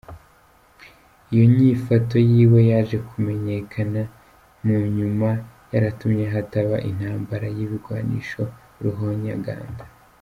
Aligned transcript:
Iyo 1.31 1.45
nyifato 1.55 2.15
yiwe 2.31 2.59
yaje 2.71 2.97
kumenyekana 3.09 4.01
mu 4.65 4.77
nyuma, 4.97 5.29
yaratumye 5.71 6.25
hataba 6.33 6.75
intambara 6.89 7.45
y'ibigwanisho 7.57 8.43
ruhonyanganda. 8.83 9.83